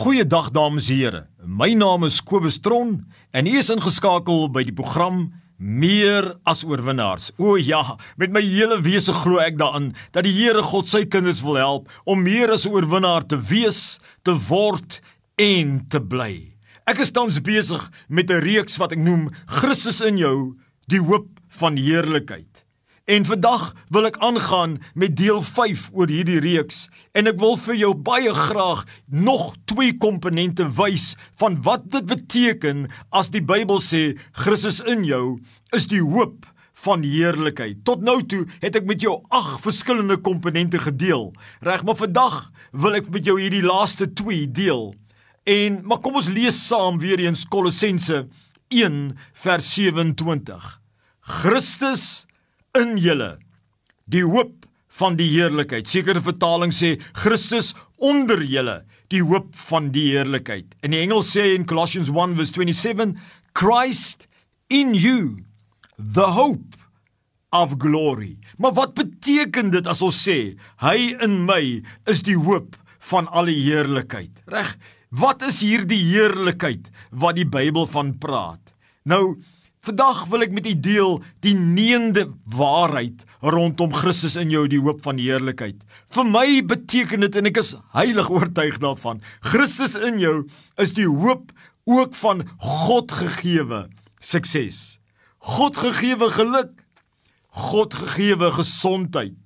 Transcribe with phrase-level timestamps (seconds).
[0.00, 1.18] Goeiedag dames en here.
[1.44, 3.02] My naam is Kobus Tron
[3.36, 5.26] en u is ingeskakel by die program
[5.60, 7.26] Meer as oorwinnaars.
[7.36, 7.82] O ja,
[8.16, 11.92] met my hele wese glo ek daarin dat die Here God sy kinders wil help
[12.08, 15.02] om meer as 'n oorwinnaar te wees, te word
[15.36, 16.56] en te bly.
[16.88, 20.56] Ek is tans besig met 'n reeks wat ek noem Christus in jou,
[20.88, 21.28] die hoop
[21.60, 22.64] van heerlikheid.
[23.10, 26.84] En vandag wil ek aangaan met deel 5 oor hierdie reeks
[27.18, 32.84] en ek wil vir jou baie graag nog twee komponente wys van wat dit beteken
[33.10, 34.12] as die Bybel sê
[34.44, 35.40] Christus in jou
[35.74, 36.46] is die hoop
[36.84, 37.82] van heerlikheid.
[37.82, 41.32] Tot nou toe het ek met jou ag verskillende komponente gedeel.
[41.66, 42.38] Reg, maar vandag
[42.70, 44.92] wil ek met jou hierdie laaste twee deel.
[45.50, 48.28] En maar kom ons lees saam weer eens Kolossense
[48.70, 49.04] 1
[49.42, 50.74] vers 27.
[51.42, 52.29] Christus
[52.78, 53.36] in julle
[54.10, 54.66] die hoop
[55.00, 55.88] van die heerlikheid.
[55.88, 60.74] Sekere vertaling sê Christus onder julle die hoop van die heerlikheid.
[60.82, 63.16] In die Engels sê in Colossians 1:27
[63.54, 64.28] Christ
[64.68, 65.44] in you
[65.98, 66.78] the hope
[67.52, 68.38] of glory.
[68.58, 72.76] Maar wat beteken dit as ons sê hy in my is die hoop
[73.10, 74.42] van alle heerlikheid?
[74.46, 74.76] Reg?
[75.10, 78.74] Wat is hierdie heerlikheid wat die Bybel van praat?
[79.02, 79.40] Nou
[79.80, 85.00] Vandag wil ek met u deel die neende waarheid rondom Christus in jou die hoop
[85.06, 85.78] van die heerlikheid.
[86.12, 90.34] Vir my beteken dit en ek is heilig oortuig daarvan, Christus in jou
[90.76, 91.54] is die hoop
[91.88, 93.86] ook van God gegeewe
[94.20, 95.00] sukses.
[95.40, 96.74] God gegeewe geluk,
[97.48, 99.40] God gegeewe gesondheid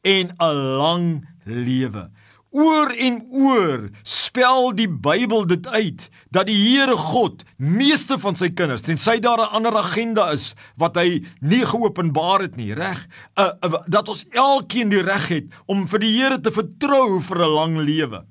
[0.00, 2.08] en 'n lang lewe.
[2.54, 8.52] Oor en oor spel die Bybel dit uit dat die Here God meeste van sy
[8.54, 13.08] kinders tensy daar 'n ander agenda is wat hy nie geopenbaar het nie, reg?
[13.34, 17.38] Uh, uh, dat ons elkeen die reg het om vir die Here te vertrou vir
[17.42, 18.22] 'n lang lewe.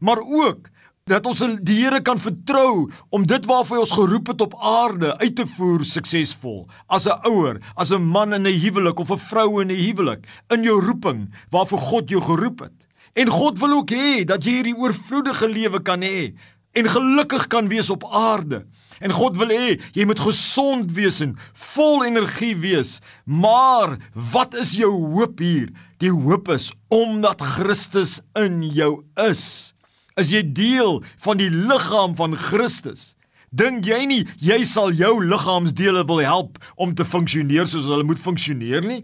[0.00, 0.68] Maar ook
[1.06, 5.16] dat ons die Here kan vertrou om dit waarvoor hy ons geroep het op aarde
[5.18, 6.68] uit te voer suksesvol.
[6.86, 10.26] As 'n ouer, as 'n man in 'n huwelik of 'n vrou in 'n huwelik,
[10.50, 12.89] in jou roeping waarvoor God jou geroep het.
[13.14, 16.30] En God wil ook hê dat jy hierdie oorvloedige lewe kan hê
[16.78, 18.62] en gelukkig kan wees op aarde.
[19.00, 21.34] En God wil hê jy moet gesond wees en
[21.74, 22.98] vol energie wees.
[23.24, 23.96] Maar
[24.32, 25.70] wat is jou hoop hier?
[25.98, 29.74] Die hoop is omdat Christus in jou is.
[30.14, 33.14] As jy deel van die liggaam van Christus,
[33.50, 38.22] dink jy nie jy sal jou liggaamsdele wil help om te funksioneer soos hulle moet
[38.22, 39.02] funksioneer nie?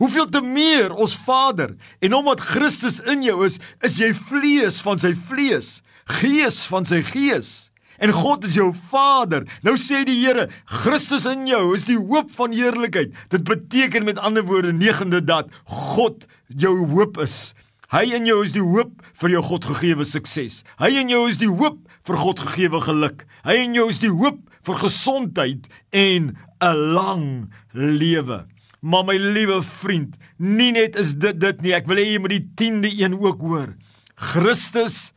[0.00, 5.00] Hoeveel te meer ons Vader en omdat Christus in jou is, is jy vlees van
[5.00, 5.82] sy vlees,
[6.20, 7.68] gees van sy gees.
[8.00, 9.44] En God is jou Vader.
[9.60, 13.12] Nou sê die Here, Christus in jou is die hoop van heerlikheid.
[13.28, 17.52] Dit beteken met ander woorde negende dat God jou hoop is.
[17.92, 20.62] Hy in jou is die hoop vir jou God gegeewe sukses.
[20.80, 21.76] Hy in jou is die hoop
[22.08, 23.26] vir God gegeewe geluk.
[23.44, 28.46] Hy in jou is die hoop vir gesondheid en 'n lang lewe.
[28.80, 32.36] Maar my liewe vriend, nie net is dit dit nie, ek wil hê jy moet
[32.36, 33.74] die 10de een ook hoor.
[34.16, 35.10] Christus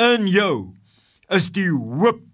[0.00, 0.76] in jou
[1.32, 2.24] is die hoop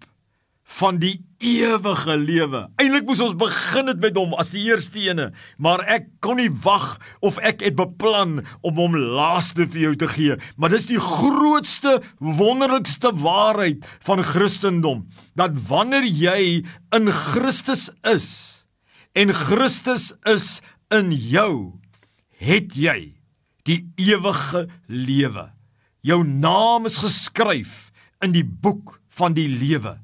[0.79, 2.63] van die ewige lewe.
[2.81, 5.29] Eintlik moes ons begin het met hom as die eerste ene,
[5.61, 10.09] maar ek kon nie wag of ek het beplan om hom laaste vir jou te
[10.15, 10.39] gee.
[10.57, 15.05] Maar dis die grootste, wonderlikste waarheid van Christendom,
[15.39, 16.63] dat wanneer jy
[16.95, 18.31] in Christus is
[19.13, 20.57] en Christus is
[20.91, 21.79] in jou
[22.43, 23.13] het jy
[23.67, 25.47] die ewige lewe.
[26.03, 27.91] Jou naam is geskryf
[28.23, 29.97] in die boek van die lewe.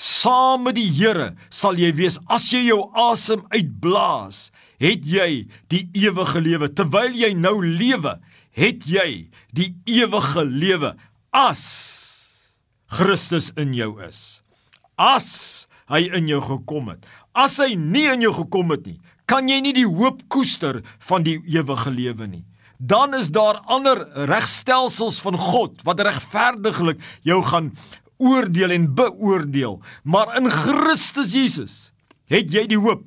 [0.00, 4.48] Saam met die Here sal jy wees as jy jou asem uitblaas,
[4.80, 6.70] het jy die ewige lewe.
[6.72, 8.16] Terwyl jy nou lewe,
[8.56, 10.94] het jy die ewige lewe
[11.36, 11.64] as
[12.90, 14.40] Christus in jou is.
[14.96, 17.04] As hy in jou gekom het.
[17.34, 18.98] As hy nie in jou gekom het nie,
[19.30, 22.44] kan jy nie die hoop koester van die ewige lewe nie.
[22.80, 26.98] Dan is daar ander regstelsels van God wat regverdiglik
[27.28, 27.70] jou gaan
[28.18, 29.78] oordeel en beoordeel.
[30.02, 31.76] Maar in Christus Jesus
[32.32, 33.04] het jy die hoop.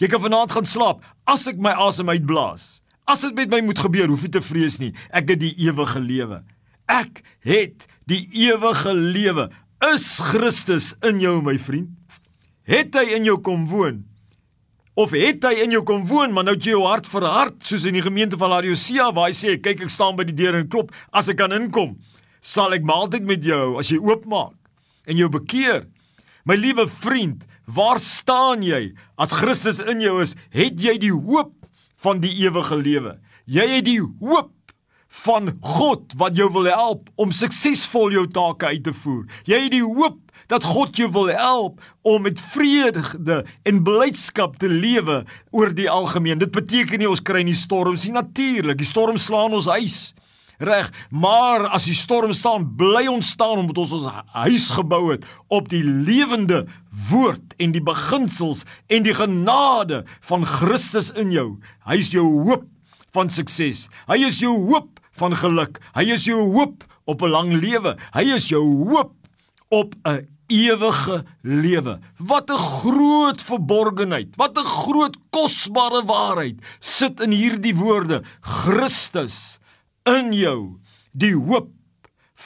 [0.00, 2.80] Jy kan vanaand gaan slaap as ek my asem uitblaas.
[3.06, 4.92] As dit met my moet gebeur, hoef jy te vrees nie.
[5.14, 6.42] Ek het die ewige lewe.
[6.90, 9.48] Ek het die ewige lewe.
[9.92, 11.92] Is Christus in jou, my vriend?
[12.66, 14.04] Het hy in jou kom woon?
[14.96, 17.98] Of het hy in jou kom woon, maar nou jy jou hart verhard soos in
[17.98, 20.94] die gemeente van Laodicea waar hy sê, kyk ek staan by die deur en klop,
[21.12, 21.98] as ek kan inkom,
[22.40, 24.56] sal ek maaltyd met jou as jy oopmaak
[25.04, 25.84] en jou bekeer.
[26.48, 28.94] My liewe vriend, waar staan jy?
[29.20, 31.52] As Christus in jou is, het jy die hoop
[32.00, 33.18] van die ewige lewe.
[33.44, 34.55] Jy het die hoop
[35.24, 39.24] van God wat jou wil help om suksesvol jou take uit te voer.
[39.48, 40.18] Jy het die hoop
[40.50, 46.38] dat God jou wil help om met vrede en blydskap te lewe oor die algemeen.
[46.42, 48.78] Dit beteken nie ons kry nie storms nie natuurlik.
[48.78, 49.98] Die storm slaan ons huis.
[50.56, 55.26] Reg, maar as die storm staan, bly ons staan omdat ons ons huis gebou het
[55.52, 56.62] op die lewende
[57.10, 61.48] woord en die beginsels en die genade van Christus in jou.
[61.84, 62.64] Hy is jou hoop
[63.12, 63.86] van sukses.
[64.08, 65.80] Hy is jou hoop van geluk.
[65.94, 67.96] Hy is jou hoop op 'n lang lewe.
[68.12, 69.12] Hy is jou hoop
[69.68, 71.98] op 'n ewige lewe.
[72.18, 74.36] Wat 'n groot verborgenheid.
[74.36, 78.22] Wat 'n groot kosbare waarheid sit in hierdie woorde.
[78.40, 79.58] Christus
[80.04, 80.78] in jou
[81.12, 81.70] die hoop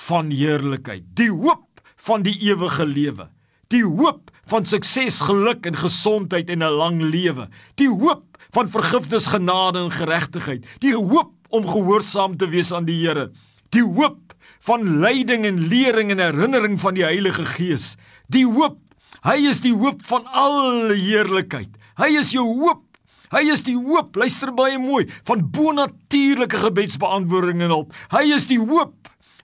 [0.06, 3.28] van heerlikheid, die hoop van die ewige lewe,
[3.68, 9.26] die hoop van sukses, geluk en gesondheid en 'n lang lewe, die hoop van vergifnis,
[9.26, 13.30] genade en geregtigheid, die hoop om gehoorsaam te wees aan die Here,
[13.74, 14.34] die hoop
[14.66, 17.94] van leiding en lering en herinnering van die Heilige Gees,
[18.28, 18.78] die hoop,
[19.26, 21.72] hy is die hoop van alle heerlikheid.
[22.00, 22.86] Hy is jou hoop
[23.30, 27.92] Hy is die hoop, luister baie mooi, van bonatuurlike gebedsbeantwoording en hulp.
[28.10, 28.96] Hy is die hoop.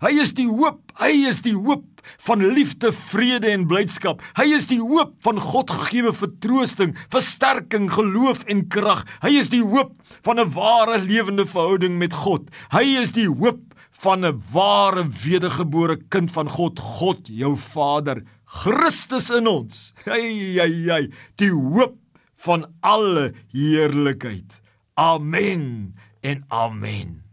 [0.03, 0.81] Hy is die hoop.
[0.99, 4.23] Hy is die hoop van liefde, vrede en blydskap.
[4.39, 9.05] Hy is die hoop van God gegeewe vertroosting, versterking, geloof en krag.
[9.23, 12.51] Hy is die hoop van 'n ware lewende verhouding met God.
[12.71, 13.61] Hy is die hoop
[13.91, 19.93] van 'n ware wedergebore kind van God, God jou Vader, Christus in ons.
[20.05, 21.97] Hey, hey, hey, die hoop
[22.35, 24.61] van alle heerlikheid.
[24.95, 27.26] Amen en amen.